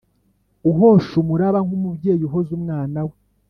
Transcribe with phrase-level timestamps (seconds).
[0.69, 3.15] Uhosh’ umuraba nk’ umubyey’ uhoz’ umwana we